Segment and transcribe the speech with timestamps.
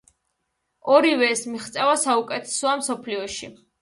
[0.95, 3.53] ორივე ეს მიღწევა საუკეთესოა მსოფლიოში.